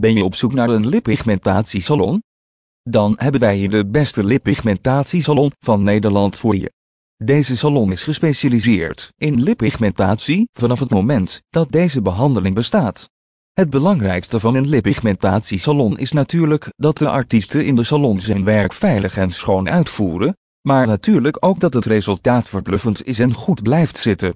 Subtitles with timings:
[0.00, 2.22] Ben je op zoek naar een lippigmentatiesalon?
[2.82, 6.72] Dan hebben wij hier de beste lippigmentatiesalon van Nederland voor je.
[7.16, 13.08] Deze salon is gespecialiseerd in lippigmentatie vanaf het moment dat deze behandeling bestaat.
[13.52, 18.72] Het belangrijkste van een lippigmentatiesalon is natuurlijk dat de artiesten in de salon zijn werk
[18.72, 23.98] veilig en schoon uitvoeren, maar natuurlijk ook dat het resultaat verbluffend is en goed blijft
[23.98, 24.34] zitten.